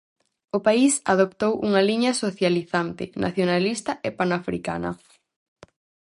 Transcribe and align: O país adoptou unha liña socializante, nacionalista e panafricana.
O 0.57 0.59
país 0.67 0.93
adoptou 1.13 1.53
unha 1.67 1.81
liña 1.89 2.11
socializante, 2.23 3.03
nacionalista 3.25 3.91
e 4.07 4.09
panafricana. 4.19 4.91